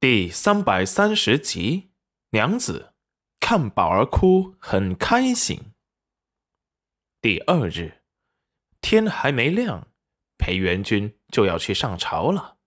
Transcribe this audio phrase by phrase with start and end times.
[0.00, 1.90] 第三百三十集，
[2.30, 2.94] 娘子
[3.40, 5.72] 看宝儿哭很开心。
[7.20, 8.02] 第二日，
[8.80, 9.88] 天还没亮，
[10.38, 12.58] 裴元君就要去上朝了。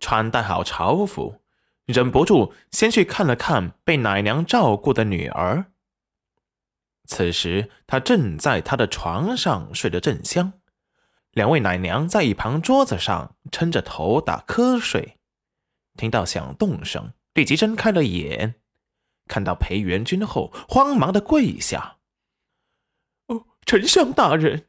[0.00, 1.40] 穿戴好朝服，
[1.86, 5.66] 忍不住先去看了看被奶娘照顾的女儿。
[7.04, 10.54] 此时，他正在他的床上睡得正香，
[11.30, 15.17] 两位奶娘在一旁桌子上撑着头打瞌睡。
[15.98, 18.54] 听到响动声，立即睁开了眼，
[19.26, 21.98] 看到裴元君后，慌忙的跪下。
[23.26, 24.68] 哦，丞相大人！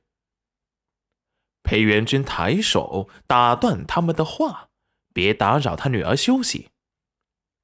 [1.64, 4.70] 裴元君抬手打断他们的话，
[5.14, 6.70] 别打扰他女儿休息。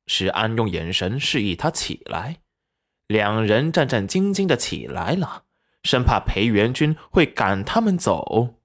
[0.06, 2.42] 石安用眼神示意他起来。
[3.08, 5.46] 两人战战兢兢的起来了，
[5.84, 8.56] 生怕裴元君会赶他们走。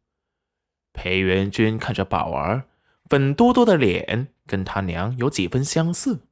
[0.93, 2.69] 裴元君看着宝儿
[3.11, 6.29] 粉嘟嘟的脸，跟他娘有几分相似，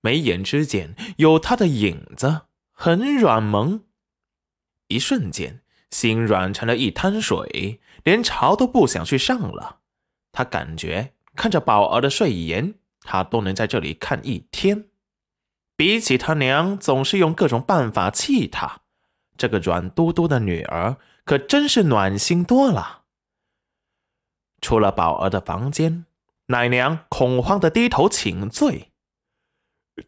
[0.00, 3.84] 眉眼之间有他的影子，很软萌。
[4.88, 9.78] 一瞬间，心软成了一滩水，连潮都不想去上了。
[10.32, 14.86] 他感觉看着宝儿的睡颜，他都能在这里看一天。
[15.76, 18.80] 比起他娘总是用各种办法气他，
[19.36, 22.99] 这个软嘟嘟的女儿可真是暖心多了。
[24.60, 26.06] 出了宝儿的房间，
[26.46, 28.92] 奶娘恐慌的低头请罪：“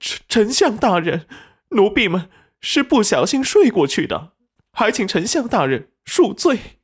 [0.00, 1.27] 丞丞相大人，
[1.70, 4.33] 奴婢们是不小心睡过去的，
[4.72, 6.81] 还请丞相大人恕罪。”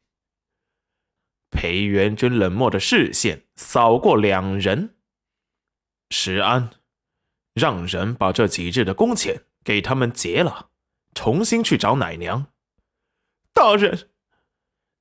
[1.50, 4.96] 裴元君冷漠的视线扫过两人，
[6.10, 6.70] 石安。
[7.54, 10.68] 让人把这几日的工钱给他们结了，
[11.12, 12.46] 重新去找奶娘。
[13.52, 14.10] 大人，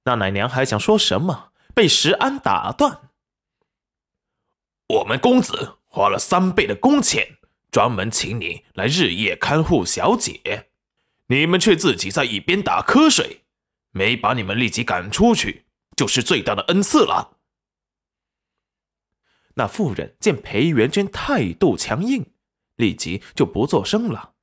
[0.06, 1.47] 那奶娘还想说什么，
[1.78, 3.12] 被石安打断。
[4.88, 7.38] 我们公子花了三倍的工钱，
[7.70, 10.72] 专门请你来日夜看护小姐，
[11.28, 13.44] 你们却自己在一边打瞌睡，
[13.92, 17.38] 没把你们立即赶出去，就是最大的恩赐了。
[19.54, 22.26] 那妇人见裴元君态度强硬。
[22.78, 24.34] 立即就不作声了，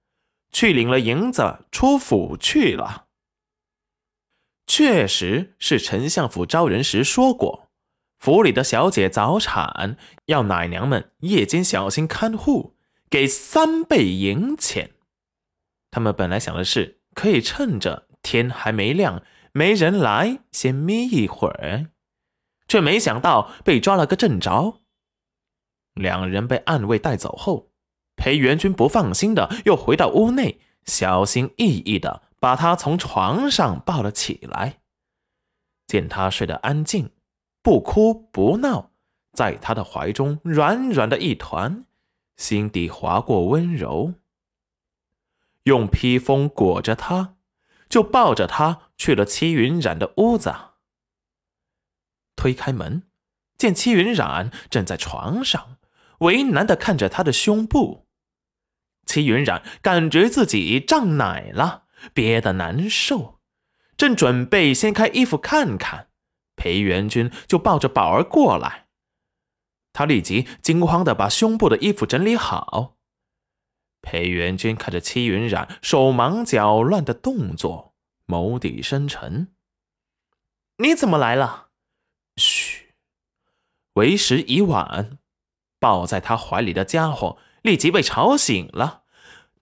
[0.53, 3.03] 去领了银子出府去了。
[4.66, 7.69] 确实是丞相府招人时说过，
[8.19, 12.75] 府里的小姐早产，要奶娘们夜间小心看护，
[13.10, 14.92] 给三倍银钱。
[15.91, 21.91] 他们本来想的是可以趁着天还没亮，没人来，先眯一会儿，
[22.66, 24.81] 却没想到被抓了个正着。
[25.94, 27.70] 两人被暗卫带走后。
[28.16, 34.81] 裴元君不放心的，又回到屋内，小心翼翼的把他从床上抱了起来。
[35.87, 37.10] 见他睡得安静，
[37.62, 38.91] 不哭不闹，
[39.32, 41.87] 在他的怀中软软的一团，
[42.37, 44.12] 心底划过温柔。
[45.62, 47.37] 用披风裹着他，
[47.88, 50.53] 就抱着他去了戚云染的屋子。
[52.37, 53.05] 推开门，
[53.56, 55.78] 见戚云染正在床上，
[56.19, 58.06] 为难的看着他的胸部。
[59.06, 63.41] 戚云染感觉自己胀奶了，憋得难受，
[63.97, 66.09] 正准备掀开衣服看看，
[66.56, 68.88] 裴元君就抱着宝儿过来。
[69.92, 72.97] 他立即惊慌的把胸部的衣服整理好。
[74.03, 77.94] 裴元君看着戚云染手忙脚乱的动作，
[78.26, 79.54] 眸底深沉
[80.78, 81.69] ：“你怎么来了？”
[82.37, 82.94] 嘘，
[83.94, 85.19] 为时已晚。
[85.78, 87.38] 抱在他怀里的家伙。
[87.62, 89.03] 立即被吵醒了，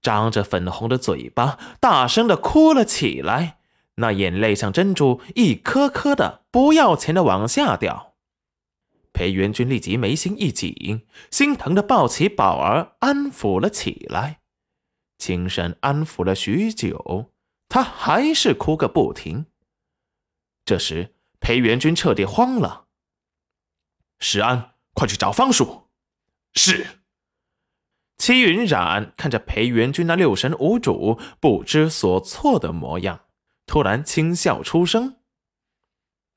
[0.02, 3.58] 张着粉红的嘴巴，大声的哭了起来。
[3.96, 8.14] 那眼泪像珍珠，一颗颗的不要钱的往下掉。
[9.12, 14.40] 裴元君立即眉心一紧，心疼的抱起宝儿，安抚了起来。
[15.18, 17.30] 轻声安抚了许久，
[17.68, 19.46] 他还是哭个不停。
[20.64, 22.86] 这时，裴元君彻底慌了。
[24.18, 25.88] 石安，快去找方叔。
[26.54, 27.01] 是。
[28.22, 33.24] 戚云染看着裴元君那六神无主、不知所措的模样，
[33.66, 35.16] 突然轻笑出声。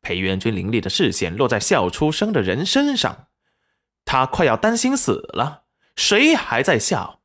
[0.01, 3.27] 裴元君凌厉的视线落在笑出声的人身上，
[4.03, 5.65] 他快要担心死了。
[5.95, 7.21] 谁还在笑？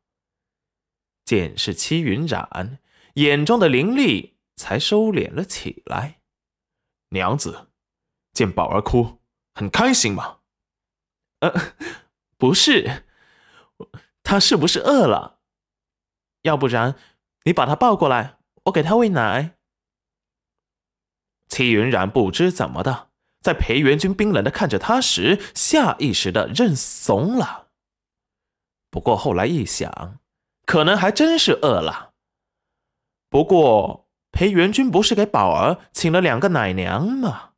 [1.24, 2.80] 见是戚云染，
[3.14, 6.20] 眼中的凌厉才收敛了起来。
[7.08, 7.70] 娘子，
[8.34, 9.22] 见宝儿哭，
[9.54, 10.40] 很开心吗？
[11.38, 11.50] 呃，
[12.36, 13.04] 不是。
[14.30, 15.40] 他是不是饿了？
[16.42, 16.94] 要不然，
[17.46, 18.36] 你把他抱过来，
[18.66, 19.56] 我给他喂奶。
[21.48, 23.08] 戚云然不知怎么的，
[23.40, 27.70] 在裴元君冰冷的看着他时，下意识的认怂了。
[28.88, 30.20] 不过后来一想，
[30.64, 32.12] 可能还真是饿了。
[33.28, 37.54] 不过裴元君不是给宝儿请了两个奶娘吗？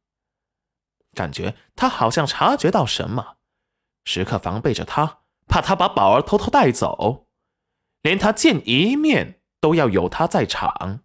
[1.12, 3.36] 感觉他好像察觉到什么，
[4.06, 5.18] 时刻防备着他，
[5.52, 7.26] 怕他把宝儿偷偷带走，
[8.00, 11.00] 连他见一面都要有他在场。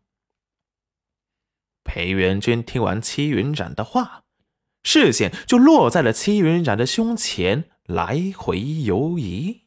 [1.84, 4.24] 裴元君听完戚云染的话，
[4.86, 9.67] 视线就落在了戚云染的胸前，来回游移。